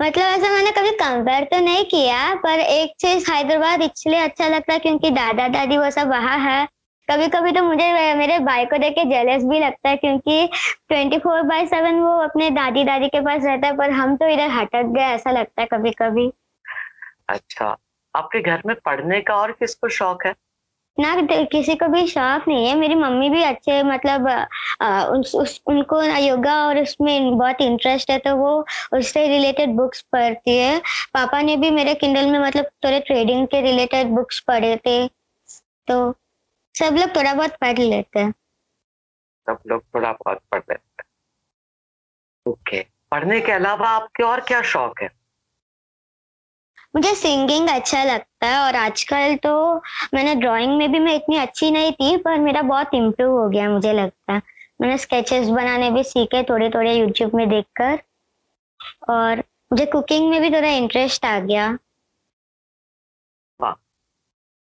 मतलब 0.00 0.24
ऐसा 0.24 0.48
मैंने 0.50 0.70
कभी 0.72 0.90
कंपेयर 0.96 1.44
तो 1.44 1.58
नहीं 1.60 1.84
किया, 1.84 2.34
पर 2.36 2.60
एक 2.60 2.92
चीज़ 3.00 3.30
हैदराबाद 3.30 3.82
इसलिए 3.82 4.18
अच्छा 4.20 4.48
लगता 4.48 4.72
है 4.72 4.78
क्योंकि 4.78 5.10
दादा 5.10 5.46
दादी 5.48 5.78
वो 5.78 5.90
सब 5.90 6.08
वहाँ 6.08 6.38
है। 6.40 6.66
कभी 7.08 7.26
कभी 7.28 7.52
तो 7.52 7.62
मुझे 7.64 8.14
मेरे 8.16 8.38
भाई 8.40 8.64
को 8.66 8.78
देख 8.78 8.92
के 8.94 9.04
जेलस 9.04 9.44
भी 9.44 9.58
लगता 9.60 9.88
है 9.88 9.96
क्योंकि 9.96 10.46
ट्वेंटी 10.88 11.18
फोर 11.18 11.42
बाय 11.42 11.66
सेवन 11.66 11.98
वो 12.00 12.16
अपने 12.22 12.50
दादी 12.50 12.84
दादी 12.84 13.08
के 13.08 13.20
पास 13.20 13.44
रहता 13.44 13.66
है, 13.66 13.76
पर 13.76 13.90
हम 13.90 14.16
तो 14.16 14.28
इधर 14.28 14.50
हटक 14.50 14.92
गए, 14.94 15.00
ऐसा 15.04 15.30
लगता 15.30 15.62
है 15.62 15.68
कभी 15.72 15.90
कभी 15.98 16.30
अच्छा 17.28 17.76
आपके 18.14 18.40
घर 18.40 18.62
में 18.66 18.74
पढ़ने 18.84 19.20
का 19.20 19.34
और 19.36 19.52
किसको 19.52 19.88
शौक 19.90 20.26
है? 20.26 20.34
ना 21.00 21.14
किसी 21.44 21.74
को 21.76 21.88
भी 21.88 22.06
शौक 22.06 22.48
नहीं 22.48 22.66
है। 22.66 22.74
मेरी 22.74 22.94
मम्मी 22.94 23.28
भी 23.30 23.42
अच्छे 23.42 23.82
मतलब 23.82 24.28
आ, 24.82 25.04
उस, 25.04 25.34
उस 25.34 25.60
उनको 25.66 26.02
योगा 26.02 26.54
और 26.66 26.78
उसमें 26.78 27.38
बहुत 27.38 27.60
इंटरेस्ट 27.60 28.10
है 28.10 28.18
तो 28.18 28.34
वो 28.36 28.50
उससे 28.92 29.26
रिलेटेड 29.28 29.74
बुक्स 29.76 30.00
पढ़ती 30.12 30.56
है। 30.58 30.78
पापा 31.14 31.40
ने 31.42 31.56
भी 31.56 31.70
मेरे 31.70 31.94
किंडल 31.94 32.30
में 32.30 32.38
मतलब 32.38 32.64
थोड़े 32.84 33.00
ट्रेडिंग 33.00 33.46
के 33.46 33.60
रिलेटेड 33.60 34.06
बुक्स 34.06 34.40
पढ़े 34.40 34.76
थे। 34.76 35.06
तो 35.88 36.14
सब 36.74 36.96
लोग 36.96 37.14
थोड़ा 37.16 37.34
बहुत 37.34 37.56
पढ़ 37.60 37.78
लेते 37.78 38.20
हैं। 38.20 38.30
सब 39.46 39.58
लोग 39.66 39.82
थोड़ा 39.94 40.12
बहुत 40.12 40.40
पढ़ 40.52 40.60
लेते 40.60 41.02
हैं। 41.02 41.06
ओके 42.46 42.82
पढ़ने 43.10 43.40
के 43.40 43.52
अलावा 43.52 43.88
आपके 43.88 44.22
और 44.22 44.40
क्या 44.40 44.60
शौक 44.62 45.00
है? 45.02 45.08
मुझे 46.94 47.14
सिंगिंग 47.14 47.68
अच्छा 47.68 48.04
लगता 48.04 48.46
है 48.46 48.58
और 48.58 48.76
आजकल 48.76 49.36
तो 49.36 49.52
मैंने 50.14 50.34
ड्राइंग 50.34 50.76
में 50.78 50.92
भी 50.92 50.98
मैं 50.98 51.14
इतनी 51.14 51.36
अच्छी 51.36 51.70
नहीं 51.70 51.92
थी 51.92 52.16
पर 52.16 52.38
मेरा 52.38 52.62
बहुत 52.62 52.94
इम्प्रूव 52.94 53.40
हो 53.40 53.48
गया 53.48 53.68
मुझे 53.70 53.92
लगता 53.92 54.32
है। 54.32 54.42
मैंने 54.80 54.98
स्केचेस 54.98 55.48
बनाने 55.48 55.90
भी 55.90 56.02
सीखे 56.02 56.42
थोड़े 56.42 56.70
थोड़े 56.70 56.94
यूट्यूब 56.94 57.34
में 57.34 57.48
देखकर 57.48 57.98
और 59.08 59.38
मुझे 59.72 59.86
कुकिंग 59.86 60.30
में 60.30 60.40
भी 60.40 60.50
थोड़ा 60.50 60.68
इंटरेस्ट 60.68 61.24
आ 61.24 61.38
गया। 61.40 61.78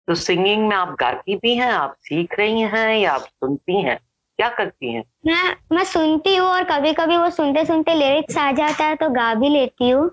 तो 0.08 0.16
सिंगिंग 0.16 0.68
में 0.68 0.76
आप 0.76 0.96
गाती 1.00 1.36
भी 1.36 1.56
हैं 1.56 1.72
आप 1.72 1.96
सीख 2.00 2.40
रही 2.40 2.62
हैं 2.62 2.98
या 2.98 3.12
आप 3.12 3.22
सुनती 3.22 3.82
हैं? 3.82 3.98
क्या 4.40 4.50
करती 4.50 4.94
हैं? 4.94 5.04
मैं 5.26 5.56
मैं 5.72 5.84
सुनती 5.84 6.36
हूँ 6.36 6.48
और 6.48 6.64
कभी 6.64 6.94
कभी 6.94 7.18
वो 7.18 7.30
सुनते 7.30 7.66
सुनते 7.66 7.94
लिरिक्स 7.94 8.38
आ 8.38 8.52
जाता 8.52 8.86
है 8.86 8.96
तो 8.96 9.10
गा 9.10 9.34
भी 9.34 9.50
लेती 9.50 9.90
हूँ। 9.90 10.10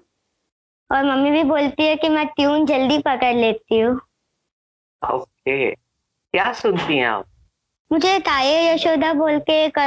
और 0.90 1.04
मम्मी 1.04 1.30
भी 1.30 1.42
बोलती 1.44 1.82
है 1.82 1.96
कि 1.96 2.08
मैं 2.08 2.26
ट्यून 2.26 2.66
जल्दी 2.66 2.98
पकड़ 3.00 3.34
लेती 3.34 3.80
हूँ। 3.80 3.94
ओके। 5.02 5.70
क्या 5.70 6.52
सुनती 6.52 6.96
हैं 6.96 7.06
आप? 7.06 7.24
मुझे 7.90 8.18
ताये 8.18 8.72
यशोदा 8.72 9.12
बोल 9.14 9.38
के 9.38 9.52
एक 9.64 9.78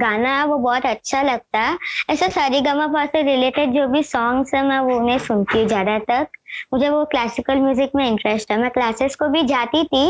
गाना 0.00 0.36
है 0.38 0.44
वो 0.46 0.56
बहुत 0.58 0.86
अच्छा 0.86 1.22
लगता 1.22 1.60
है। 1.60 1.78
ऐसा 2.10 2.28
सारी 2.28 2.60
गमा 2.60 3.04
से 3.06 3.22
रिलेटेड 3.22 3.72
जो 3.74 3.86
भी 3.88 4.02
सॉन्ग्स 4.02 4.54
है 4.54 4.62
मैं 4.66 4.78
वो 4.80 4.98
उन्हें 4.98 5.18
सुनती 5.18 5.58
हूँ 5.58 5.66
ज़्यादा 5.68 5.98
तक 6.00 6.28
मुझे 6.72 6.88
वो 6.88 7.04
क्लासिकल 7.04 7.60
म्यूज़िक 7.60 7.94
में 7.96 8.06
इंटरेस्ट 8.06 8.50
है। 8.52 8.58
मैं 8.60 8.70
क्लासेस 8.70 9.16
को 9.16 9.28
भी 9.28 9.42
जाती 9.44 9.84
थी 9.84 10.08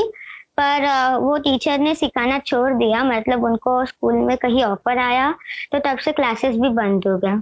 पर 0.61 0.87
वो 1.21 1.37
टीचर 1.38 1.79
ने 1.79 1.95
सिखाना 1.95 2.38
छोड़ 2.38 2.73
दिया। 2.75 3.05
मतलब 3.05 3.45
उनको 3.45 3.85
स्कूल 3.87 4.15
में 4.26 4.37
कहीं 4.37 4.62
ऑफ़र 4.65 4.99
आया 4.99 5.31
तो 5.73 5.79
तब 5.87 5.99
से 5.99 6.12
क्लासेस 6.12 6.57
भी 6.57 6.69
बंद 6.71 7.07
हो 7.09 7.17
गया। 7.19 7.41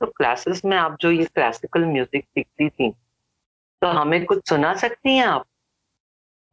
तो 0.00 0.06
क्लासेस 0.06 0.64
में 0.64 0.76
आप 0.76 0.96
जो 1.00 1.10
ये 1.10 1.24
क्लासिकल 1.24 1.84
म्यूज़िक 1.84 2.24
सीखती 2.24 2.68
थी 2.68 2.94
तो 3.82 3.86
हमें 3.86 4.24
कुछ 4.24 4.48
सुना 4.48 4.74
सकती 4.74 5.16
हैं 5.16 5.26
आप? 5.26 5.44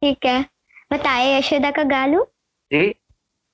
ठीक 0.02 0.26
है। 0.26 0.44
बताए 0.92 1.38
यशोदा 1.38 1.70
का 1.70 1.82
गालू 1.82 2.26
जी। 2.72 2.94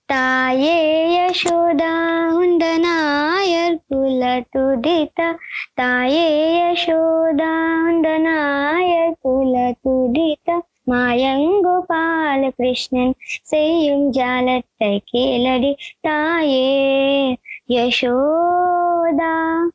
ताये 0.09 1.17
यशोदा 1.17 2.31
हुंदनायर 2.31 3.75
हुन्दनायर 3.75 4.77
दीता 4.77 5.33
ताये 5.77 6.73
यशोदा 6.73 7.85
हुंदनायर 7.85 9.15
पुलटू 9.23 10.09
दीता 10.09 10.53
हुन्दनायर 10.53 10.53
कुलतुदित 10.53 10.73
मायङ्गोपालकृष्णन् 10.89 13.13
सेयुं 13.23 14.13
जालत्तकेलडि 14.13 15.77
ताये 16.07 17.37
Yashoda. 17.71 19.71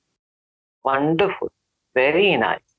Wonderful 0.88 1.50
very 1.96 2.36
nice 2.38 2.76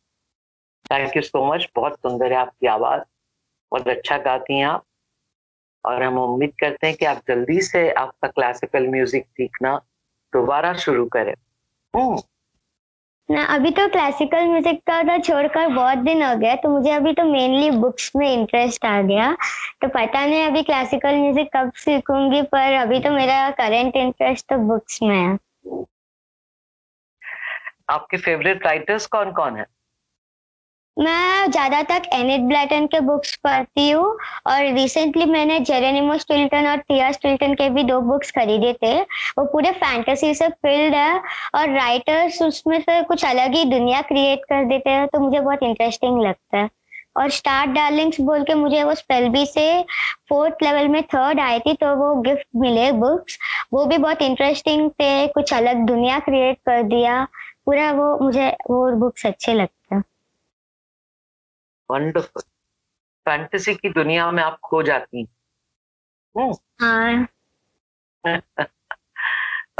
thank 0.86 1.16
you 1.16 1.22
so 1.22 1.44
much 1.44 1.68
बहुत 1.76 1.94
सुंदर 1.96 2.32
है 2.32 2.38
आपकी 2.38 2.66
आवाज़। 2.66 3.02
बहुत 3.72 3.88
अच्छा 3.88 4.16
गाती 4.18 4.58
हैं 4.58 4.66
आप। 4.66 4.84
और 5.84 6.02
हम 6.02 6.18
उम्मीद 6.18 6.52
करते 6.60 6.86
हैं 6.86 6.96
कि 6.96 7.04
आप 7.06 7.20
जल्दी 7.28 7.60
से 7.62 7.90
आपका 7.92 8.28
क्लासिकल 8.28 8.88
म्यूज़िक 8.88 9.26
सीखना 9.26 9.76
दोबारा 10.32 10.72
शुरू 10.76 11.04
करें। 11.06 11.34
हम्म। 11.94 12.18
ना, 13.28 13.44
अभी 13.44 13.70
तो 13.70 13.86
क्लासिकल 13.88 14.46
म्यूज़िक 14.46 14.80
का 14.86 15.02
तो 15.02 15.18
छोड़कर 15.22 15.66
बहुत 15.68 15.98
दिन 15.98 16.22
हो 16.22 16.34
गया 16.36 16.54
तो 16.56 16.68
मुझे 16.68 16.90
अभी 16.90 17.12
तो 17.12 17.24
मेनली 17.24 17.70
बुक्स 17.70 18.10
में 18.16 18.26
इंटरेस्ट 18.32 18.84
आ 18.86 19.00
गया। 19.02 19.32
तो 19.82 19.88
पता 19.88 20.24
नहीं 20.26 20.46
अभी 20.46 20.62
क्लासिकल 20.62 21.16
म्यूज़िक 21.16 21.50
कब 21.56 21.72
सीखूँगी, 21.76 22.42
पर 22.42 22.72
अभी 22.74 23.00
तो 23.00 23.10
मेरा 23.10 23.50
करंट 23.50 23.96
इंटरेस्ट 23.96 24.46
तो 24.48 24.58
बुक्स 24.68 25.02
में 25.02 25.16
है। 25.16 25.36
आपके 27.88 28.16
फेवरेट 28.18 28.66
राइटर्स 28.66 29.06
कौन 29.08 29.32
कौन 29.32 29.56
है? 29.56 29.66
मैं 30.96 31.50
ज़्यादातर 31.50 32.08
एनिट 32.12 32.40
ब्लैटन 32.42 32.86
के 32.86 33.00
बुक्स 33.00 33.34
पढ़ती 33.44 33.90
हूँ 33.90 34.06
और 34.46 34.62
रिसेंटली 34.74 35.24
मैंने 35.26 35.58
जेरेनिमो 35.60 36.16
स्टिल्टन 36.18 36.66
और 36.68 36.78
टिया 36.78 37.10
स्टिल्टन 37.12 37.54
के 37.54 37.68
भी 37.70 37.82
दो 37.84 38.00
बुक्स 38.02 38.30
खरीदे 38.30 38.72
थे। 38.82 38.94
वो 39.00 39.44
पूरे 39.52 39.70
फैंटेसी 39.74 40.32
से 40.34 40.48
फिल्ड 40.48 40.94
है 40.94 41.20
और 41.54 41.70
राइटर्स 41.70 42.40
उसमें 42.42 42.80
से 42.80 43.02
कुछ 43.02 43.24
अलग 43.24 43.54
ही 43.54 43.64
दुनिया 43.70 44.00
क्रिएट 44.02 44.44
कर 44.48 44.64
देते 44.68 44.90
हैं 44.90 45.06
तो 45.08 45.20
मुझे 45.20 45.40
बहुत 45.40 45.62
इंटरेस्टिंग 45.62 46.20
लगता 46.22 46.58
है। 46.58 46.68
और 47.16 47.30
स्टार 47.30 47.66
डार्लिंग्स 47.68 48.20
बोल 48.20 48.42
के 48.42 48.54
मुझे 48.54 48.82
वो 48.84 48.94
स्पेलबी 48.94 49.44
से 49.46 49.82
फोर्थ 50.28 50.62
लेवल 50.62 50.88
में 50.88 51.02
थर्ड 51.04 51.40
आई 51.40 51.58
थी 51.60 51.72
तो 51.74 51.94
वो 51.96 52.14
गिफ्ट 52.22 52.46
मिले 52.56 52.90
बुक्स 52.94 53.38
वो 53.72 53.84
भी 53.86 53.98
बहुत 53.98 54.22
इंटरेस्टिंग 54.22 54.90
थे, 54.90 55.26
कुछ 55.28 55.52
अलग 55.54 55.84
दुनिया 55.86 56.18
क्रिएट 56.18 56.56
कर 56.66 56.82
दिया। 56.84 57.26
पूरा 57.68 57.92
वो 57.92 58.18
मुझे 58.18 58.50
वो 58.50 58.96
बुक्स 58.96 59.26
अच्छे 59.26 59.54
लगते 59.54 59.94
हैं। 59.94 60.04
वंडरफुल 61.90 62.42
फैंटेसी 63.24 63.74
की 63.74 63.88
दुनिया 63.88 64.30
में 64.30 64.42
आप 64.42 64.60
खो 64.60 64.82
जाती 64.82 65.20
हैं। 65.20 65.28
हाँ। 66.80 67.28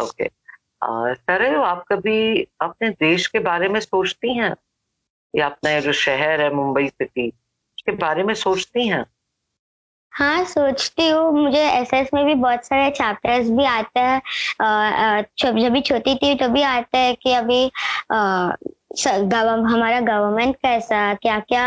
ओके 0.03 0.31
सर 1.15 1.57
आप 1.57 1.85
कभी 1.93 2.49
अपने 2.61 2.91
देश 2.91 3.27
के 3.27 3.39
बारे 3.39 3.69
में 3.69 3.81
सोचती 3.81 4.39
हैं? 4.39 4.57
या 5.37 5.47
अपना 5.47 5.81
जो 5.81 5.93
शहर 5.93 6.41
है 6.41 6.55
मुंबई 6.55 6.89
सिटी 6.89 7.29
उसके 7.29 7.93
बारे 7.93 8.23
में 8.23 8.35
सोचती 8.35 8.89
हैं? 8.89 9.07
हाँ 10.19 10.45
सोचती 10.45 11.09
हूँ। 11.09 11.33
मुझे 11.35 11.61
एस 11.71 11.93
एस 11.95 12.09
में 12.15 12.25
भी 12.27 12.35
बहुत 12.35 12.65
सारे 12.67 12.91
चैप्टर्स 12.91 13.51
भी 13.51 13.65
आते 13.67 14.01
हैं। 14.01 14.21
जब 15.41 15.73
भी 15.73 15.81
छोटी 15.81 16.15
थी 16.15 16.35
तो 16.35 16.49
भी 16.49 16.63
आता 16.63 16.99
है 16.99 17.15
कि 17.15 17.33
अभी 17.35 17.71
गव 18.13 19.49
हमारा 19.67 20.01
गवर्नमेंट 20.01 20.55
कैसा 20.57 21.13
क्या 21.15 21.39
क्या 21.41 21.65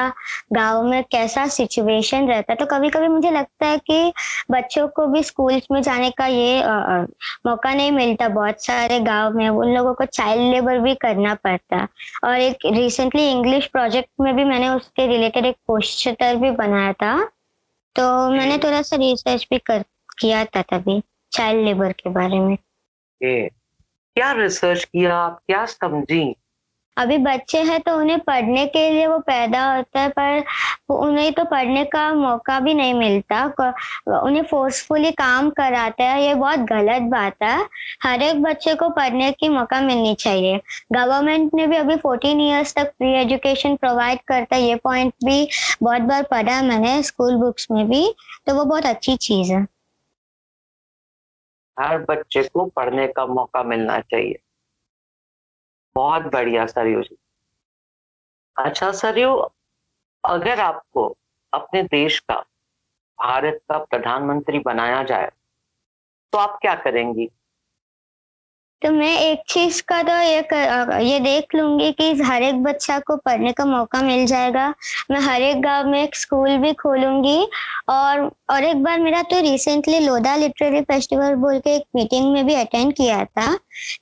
गाँव 0.53 0.84
में 0.84 1.03
कैसा 1.12 1.46
सिचुएशन 1.48 2.27
रहता 2.27 2.53
है। 2.53 2.58
तो 2.58 2.65
कभी 2.65 2.89
कभी 2.89 3.08
मुझे 3.08 3.31
लगता 3.31 3.65
है 3.65 3.77
कि 3.89 4.12
बच्चों 4.51 4.88
को 4.96 5.05
भी 5.08 5.24
स्कूल्स 5.24 5.67
में 5.72 5.81
जाने 5.81 6.10
का 6.17 6.25
ये 6.27 6.62
आ, 6.63 7.01
मौका 7.48 7.74
नहीं 7.74 7.91
मिलता। 7.91 8.27
बहुत 8.29 8.63
सारे 8.65 9.00
गाँव 9.01 9.38
में 9.38 9.48
उन 9.50 9.74
लोगों 9.75 9.93
को 9.93 10.05
चाइल्ड 10.05 10.53
लेबर 10.53 10.79
भी 10.79 10.96
करना 11.01 11.34
पड़ता 11.43 11.88
और 12.24 12.39
एक 12.39 12.65
रिसेंटली 12.74 13.29
इंग्लिश 13.31 13.67
प्रोजेक्ट 13.74 14.10
में 14.22 14.36
भी 14.36 14.43
मैंने 14.46 14.70
उसके 14.70 15.08
रिलेटेड 15.08 15.46
एक 15.46 15.55
पोस्टर 15.67 16.36
भी 16.36 16.51
बनाया 16.53 16.93
था। 16.93 17.29
तो 17.95 18.29
मैंने 18.31 18.57
थोड़ा 18.57 18.81
सा 18.81 18.95
रिसर्च 18.95 19.48
भी 19.51 19.57
कर 19.57 19.86
किया 20.19 20.45
था 20.45 20.62
तभी 20.62 21.03
चाइल्ड 21.31 21.65
लेबर 21.65 21.91
के 21.91 22.10
बारे 22.10 22.39
में। 22.39 22.57
ए, 23.24 23.50
क्या 24.15 24.31
रिसर्च 24.31 24.83
किया? 24.83 25.17
आप 25.17 25.39
क्या 25.48 25.65
समझी? 25.65 26.36
अभी 27.01 27.17
बच्चे 27.20 27.62
हैं 27.63 27.79
तो 27.81 27.96
उन्हें 27.98 28.20
पढ़ने 28.22 28.65
के 28.67 28.89
लिए 28.89 29.08
वो 29.08 29.17
पैदा 29.22 29.63
होता 29.75 30.00
है, 30.00 30.10
पर 30.10 30.43
उन्हें 30.89 31.31
तो 31.34 31.43
पढ़ने 31.46 31.84
का 31.86 32.13
मौका 32.13 32.60
भी 32.60 32.74
नहीं 32.74 32.93
मिलता। 32.93 33.43
उन्हें 34.20 34.43
फोर्सफुली 34.43 35.12
काम 35.13 35.50
कराते 35.51 36.03
हैं, 36.03 36.20
ये 36.20 36.34
बहुत 36.36 36.60
गलत 36.70 37.01
बात 37.12 37.43
है। 37.43 37.67
हर 38.03 38.22
एक 38.22 38.41
बच्चे 38.43 38.75
को 38.75 38.89
पढ़ने 38.91 39.31
की 39.31 39.50
मौका 39.50 39.81
मिलनी 39.81 40.13
चाहिए। 40.15 40.60
गवर्नमेंट 40.93 41.53
ने 41.53 41.67
भी 41.67 41.75
अभी 41.77 41.96
फोर्टीन 41.98 42.41
ईयर्स 42.41 42.75
तक 42.75 42.91
फ्री 42.91 43.13
एजुकेशन 43.15 43.75
प्रोवाइड 43.75 44.20
करता 44.27 44.55
है, 44.55 44.62
ये 44.62 44.75
पॉइंट 44.75 45.13
भी 45.25 45.48
बहुत 45.84 46.01
बार 46.03 46.24
पढ़ा 46.31 46.53
है 46.53 46.65
मैंने 46.65 47.01
स्कूल 47.03 47.36
बुक्स 47.38 47.67
में 47.72 47.88
भी 47.89 48.08
तो 48.48 48.55
वो 48.55 48.65
बहुत 48.65 48.86
अच्छी 48.86 49.15
चीज़ 49.17 49.53
है। 49.53 49.65
हर 51.77 51.98
बच्चे 52.00 52.41
को 52.43 52.65
पढ़ने 52.67 53.08
का 53.08 53.25
मौका 53.27 53.63
मिलना 53.63 54.00
चाहिए। 54.01 54.39
बहुत 55.95 56.21
बढ़िया 56.21 56.65
सरयू 56.65 57.01
जी 57.01 57.17
अच्छा 58.57 58.91
सरयू 58.91 59.33
अगर 60.24 60.60
आपको 60.60 61.17
अपने 61.53 61.83
देश 61.83 62.19
का, 62.19 62.36
भारत 63.19 63.60
का 63.69 63.77
प्रधानमंत्री 63.77 64.60
बनाया 64.60 65.03
जाए 65.03 65.31
तो 66.33 66.38
आप 66.38 66.57
क्या 66.62 66.75
करेंगी? 66.75 67.29
तो 68.82 68.92
मैं 68.92 69.18
एक 69.22 69.42
चीज़ 69.50 69.82
का 69.88 70.02
तो 70.04 70.14
ये 70.14 71.10
ये 71.10 71.20
देख 71.20 71.56
लूँगी 71.56 71.92
कि 71.92 72.12
हर 72.22 72.44
एक 72.44 72.62
बच्चा 72.64 72.98
को 73.00 73.16
पढ़ने 73.18 73.52
का 73.52 73.66
मौका 73.66 74.02
मिल 74.02 74.26
जाएगा। 74.26 74.68
मैं 75.12 75.20
हर 75.22 75.42
एक 75.42 75.62
गाँव 75.62 75.88
में 75.90 76.02
एक 76.04 76.16
स्कूल 76.16 76.58
भी 76.58 76.72
खोलूँगी 76.74 77.38
और 77.90 78.30
और 78.52 78.64
एक 78.64 78.82
बार 78.84 79.00
मेरा 79.00 79.22
तो 79.24 79.40
रिसेंटली 79.42 80.00
लोधा 80.00 80.36
लिटरेरी 80.36 80.82
फेस्टिवल 80.82 81.36
बोल 81.36 81.60
के 81.60 81.76
एक 81.76 81.84
मीटिंग 81.96 82.32
में 82.34 82.46
भी 82.46 82.54
अटेंड 82.54 82.94
किया 82.94 83.24
था। 83.26 83.54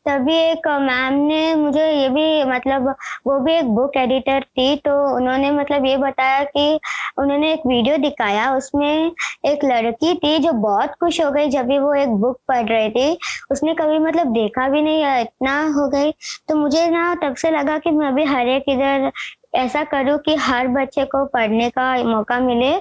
तभी 0.07 0.35
एक 0.35 0.67
मैम 0.81 1.13
ने 1.25 1.53
मुझे 1.55 1.85
ये 1.91 2.07
भी 2.09 2.43
मतलब 2.45 2.87
वो 3.27 3.39
भी 3.39 3.53
एक 3.53 3.65
बुक 3.75 3.97
एडिटर 3.97 4.43
थी 4.49 4.75
तो 4.77 4.93
उन्होंने 5.15 5.51
मतलब 5.51 5.85
ये 5.85 5.97
बताया 5.97 6.43
कि 6.45 6.79
उन्होंने 7.19 7.51
एक 7.53 7.67
वीडियो 7.67 7.97
दिखाया, 7.97 8.51
उसमें 8.55 9.11
एक 9.45 9.65
लड़की 9.65 10.13
थी 10.15 10.37
जो 10.39 10.51
बहुत 10.53 10.95
खुश 10.99 11.21
हो 11.21 11.29
गई 11.31 11.49
जब 11.49 11.67
भी 11.67 11.77
वो 11.79 11.93
एक 11.93 12.09
बुक 12.21 12.39
पढ़ 12.47 12.67
रही 12.69 12.89
थी। 12.89 13.17
उसने 13.51 13.73
कभी 13.73 13.99
मतलब 13.99 14.33
देखा 14.33 14.67
भी 14.69 14.81
नहीं, 14.81 15.03
इतना 15.21 15.61
हो 15.75 15.87
गई। 15.89 16.11
तो 16.49 16.55
मुझे 16.55 16.87
ना 16.89 17.13
तब 17.23 17.35
से 17.35 17.49
लगा 17.51 17.77
कि 17.77 17.91
मैं 17.91 18.07
अभी 18.07 18.23
हर 18.25 18.47
एक 18.47 18.63
इधर 18.69 19.11
ऐसा 19.55 19.83
करूँ 19.83 20.17
कि 20.25 20.35
हर 20.35 20.67
बच्चे 20.67 21.03
को 21.05 21.25
पढ़ने 21.25 21.69
का 21.69 21.93
मौका 22.03 22.39
मिले। 22.39 22.71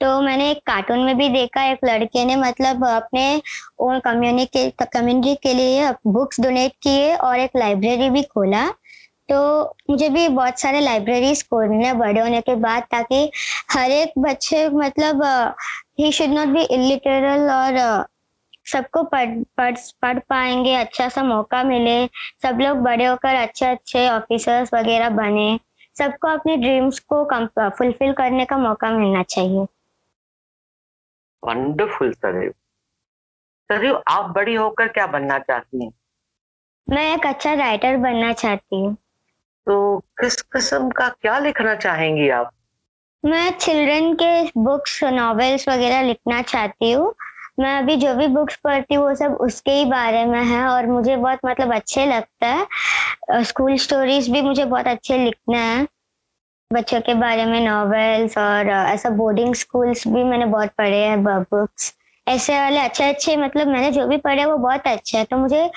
तो 0.00 0.20
मैंने 0.22 0.50
एक 0.50 0.58
कार्टून 0.66 0.98
में 0.98 1.16
भी 1.18 1.28
देखा, 1.28 1.64
एक 1.64 1.78
लड़के 1.84 2.24
ने 2.24 2.36
मतलब 2.36 2.86
अपने 2.86 3.40
कम्युनिटी 3.82 4.68
कम्युनिटी 4.82 5.34
के 5.42 5.54
लिए 5.54 5.90
बुक्स 6.06 6.40
डोनेट 6.40 6.72
किए 6.82 7.14
और 7.16 7.38
एक 7.40 7.56
लाइब्रेरी 7.56 8.10
भी 8.10 8.22
खोला। 8.22 8.66
तो 9.28 9.38
मुझे 9.90 10.08
भी 10.08 10.26
बहुत 10.28 10.60
सारे 10.60 10.80
लाइब्रेरीज 10.80 11.42
खोलने 11.42 11.92
बड़े 11.92 12.20
होने 12.20 12.40
के 12.40 12.54
बाद 12.56 12.82
ताकि 12.90 13.30
हर 13.70 13.90
एक 13.90 14.12
बच्चे 14.18 14.68
मतलब 14.68 15.22
he 16.00 16.12
should 16.12 16.30
not 16.30 16.48
be 16.48 16.62
illiterate 16.64 17.50
और 17.50 18.04
सबको 18.66 19.02
पढ़ 19.04 19.34
पढ़ 19.56 19.76
पढ़ 20.02 20.18
पाएँगे 20.28 20.74
अच्छा 20.74 21.08
सा 21.08 21.22
मौका 21.22 21.62
मिले। 21.64 22.06
सब 22.42 22.58
लोग 22.60 22.78
बड़े 22.78 23.04
होकर 23.04 23.34
अच्छे 23.34 23.66
अच्छे 23.66 24.08
ऑफिसर्स 24.08 24.74
वगैरह 24.74 25.08
बने। 25.10 25.48
सबको 25.96 26.28
अपने 26.28 26.56
ड्रीम्स 26.56 26.98
को 27.12 27.24
फुलफिल 27.68 28.12
करने 28.12 28.44
का 28.44 28.58
मौका 28.58 28.90
मिलना 28.90 29.22
चाहिए। 29.22 29.66
वंडरफुल 31.42 32.12
सरयू 32.12 32.50
सरयू 33.70 33.94
आप 34.08 34.30
बड़ी 34.30 34.54
होकर 34.54 34.88
क्या 34.88 35.06
बनना 35.06 35.38
चाहती 35.38 35.84
हैं? 35.84 35.92
मैं 36.88 37.14
एक 37.14 37.26
अच्छा 37.26 37.52
राइटर 37.54 37.96
बनना 37.96 38.32
चाहती 38.32 38.80
हूँ। 38.80 38.94
तो 39.66 39.98
किस 40.20 40.40
किस्म 40.42 40.90
का 40.90 41.08
क्या 41.08 41.38
लिखना 41.38 41.74
चाहेंगी 41.74 42.28
आप? 42.30 42.50
मैं 43.24 43.50
चिल्ड्रन 43.58 44.14
के 44.14 44.60
बुक्स 44.60 45.02
नॉवेल्स 45.04 45.68
वगैरह 45.68 46.02
लिखना 46.02 46.42
चाहती 46.42 46.90
हूँ। 46.92 47.14
मैं 47.58 47.78
अभी 47.78 47.96
जो 47.96 48.14
भी 48.14 48.26
बुक्स 48.26 48.56
पढ़ती 48.56 48.94
हूँ, 48.94 49.04
वो 49.04 49.14
सब 49.14 49.34
उसके 49.40 49.70
ही 49.70 49.84
बारे 49.84 50.24
में 50.24 50.42
है 50.44 50.62
और 50.68 50.86
मुझे 50.86 51.16
बहुत 51.16 51.38
मतलब 51.46 51.74
अच्छे 51.74 52.06
लगता 52.06 52.46
है। 52.46 53.44
स्कूल 53.44 53.76
स्टोरीज 53.76 54.30
भी 54.30 54.42
मुझे 54.42 54.64
बहुत 54.64 54.86
अच्छे 54.86 55.18
लिखना 55.18 55.58
है। 55.58 55.86
बच्चों 56.72 57.00
के 57.00 57.14
बारे 57.14 57.44
में 57.46 57.60
नॉवेल्स 57.60 58.38
और 58.38 58.68
ऐसा 58.68 59.10
बोर्डिंग 59.10 59.54
स्कूल्स 59.54 60.06
भी 60.08 60.24
मैंने 60.24 60.46
बहुत 60.46 60.70
पढ़े 60.78 60.96
हैं 60.96 61.22
बुक्स 61.24 61.92
ऐसे 62.26 62.54
वाले 62.54 62.78
अच्छे 62.78 63.04
अच्छे 63.04 63.36
मतलब 63.36 63.68
मैंने 63.68 63.90
जो 63.90 64.06
भी 64.06 64.16
पढ़े 64.16 64.44
वो 64.44 64.56
बहुत 64.56 64.86
अच्छे 64.86 65.18
है। 65.18 65.24
तो 65.24 65.36
मुझे 65.36 65.70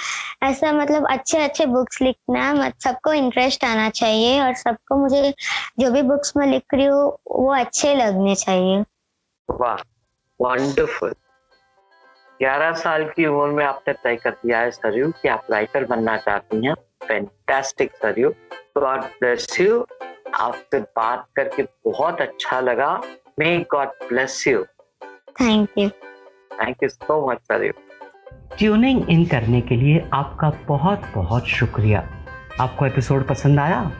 ऐसा 0.43 0.71
मतलब 0.71 1.07
अच्छे 1.09 1.37
अच्छे 1.37 1.65
बुक्स 1.65 2.01
लिखना, 2.01 2.53
मत, 2.53 2.73
सबको 2.83 3.13
इंटरेस्ट 3.13 3.65
आना 3.65 3.89
चाहिए 3.89 4.41
और 4.41 4.53
सबको 4.53 4.95
मुझे 4.95 5.33
जो 5.79 5.91
भी 5.91 6.01
बुक्स 6.01 6.33
मैं 6.37 6.47
लिख 6.47 6.73
रही 6.73 6.85
हूँ, 6.85 7.17
वो 7.31 7.53
अच्छे 7.53 7.95
लगने 7.95 8.35
चाहिए। 8.35 8.83
वाह 9.49 9.75
वंडरफुल 10.39 11.13
ग्यारह 12.39 12.71
साल 12.71 13.03
की 13.05 13.25
उम्र 13.25 13.51
में 13.51 13.65
आपने 13.65 13.93
तय 13.93 14.15
कर 14.15 14.31
दिया 14.31 14.59
है 14.59 14.71
सरयू 14.71 15.11
कि 15.11 15.27
आप 15.27 15.47
राइटर 15.51 15.85
बनना 15.85 16.17
चाहती 16.17 16.65
हैं। 16.65 16.73
Fantastic 17.03 17.91
Saryu. 17.95 18.29
God 18.77 19.01
bless 19.01 19.59
you 19.61 19.85
आपसे 20.35 20.79
बात 20.79 21.25
करके 21.35 21.63
बहुत 21.63 22.21
अच्छा 22.21 22.59
लगा। 22.59 23.01
May 23.39 23.57
God 23.57 23.87
bless 23.87 24.47
you 24.47 24.63
thank 25.41 25.69
you 25.77 25.89
thank 26.53 26.83
you 26.83 26.89
so 26.89 27.31
much 27.31 27.37
Saryu. 27.37 27.73
Tuning 28.57 29.09
in 29.09 29.25
करने 29.25 29.61
के 29.61 29.75
लिए 29.75 30.09
आपका 30.13 30.49
बहुत 30.67 31.01
बहुत 31.15 31.47
शुक्रिया। 31.47 32.07
आपको 32.61 32.85
एपिसोड 32.85 33.27
पसंद 33.27 33.59
आया? 33.59 33.91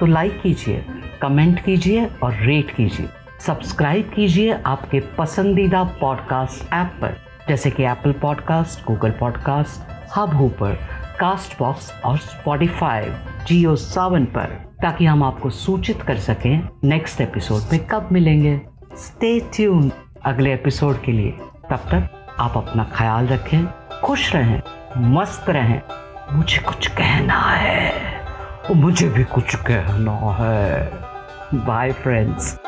तो 0.00 0.06
लाइक 0.06 0.40
कीजिए 0.42 0.84
कमेंट 1.22 1.64
कीजिए 1.64 2.06
और 2.22 2.32
रेट 2.32 2.70
कीजिए। 2.70 3.08
सब्सक्राइब 3.40 4.12
कीजिए 4.16 4.58
आपके 4.66 5.00
पसंदीदा 5.18 5.84
पॉडकास्ट 5.84 6.72
ऐप 6.72 6.98
पर। 7.00 7.25
जैसे 7.48 7.70
कि 7.70 7.84
Apple 7.84 8.12
podcast 8.12 8.86
Google 8.86 9.10
podcast 9.10 10.08
Hubhopper 10.36 10.74
Castbox 11.58 12.00
और 12.04 12.16
स्पॉटिफाई 12.16 13.04
जियो 13.46 13.76
सावन 13.76 14.24
पर, 14.24 14.44
ताकि 14.82 15.06
हम 15.06 15.22
आपको 15.22 15.50
सूचित 15.50 16.02
कर 16.02 16.18
सकें 16.18 16.68
नेक्स्ट 16.84 17.20
एपिसोड 17.20 17.62
में 17.72 17.86
कब 17.86 18.08
मिलेंगे। 18.12 18.60
स्टे 18.96 19.40
ट्यून 19.40 19.92
अगले 20.24 20.54
एपिसोड 20.54 21.02
के 21.02 21.12
लिए। 21.12 21.30
तब 21.70 21.76
तक 21.76 22.34
आप 22.40 22.56
अपना 22.56 22.84
ख्याल 22.92 23.26
रखें, 23.26 23.66
खुश 24.04 24.36
रहें, 24.36 24.62
मस्त 24.96 25.50
रहें। 25.50 25.82
मुझे 26.32 26.58
कुछ 26.58 26.86
कहना 26.86 27.40
है। 27.40 27.92
मुझे 28.76 29.08
भी 29.08 29.24
कुछ 29.24 29.54
कहना 29.54 30.36
है। 30.40 30.92
Bye 31.54 31.92
friends 31.92 32.60